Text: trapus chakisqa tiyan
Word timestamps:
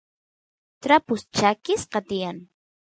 trapus 0.83 1.21
chakisqa 1.37 1.99
tiyan 2.07 2.37